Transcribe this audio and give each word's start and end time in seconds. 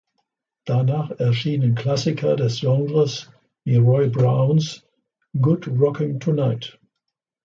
Danach 0.65 1.11
erschienen 1.19 1.75
Klassiker 1.75 2.35
des 2.35 2.61
Genres 2.61 3.29
wie 3.63 3.75
Roy 3.75 4.09
Browns 4.09 4.83
"Good 5.39 5.67
Rocking 5.67 6.19
Tonight". 6.19 6.79